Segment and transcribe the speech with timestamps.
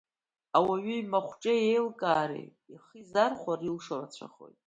[0.57, 4.57] Ауаҩы имахәҿеи иеилкаареи ихы изархәар, илшо рацәахоит.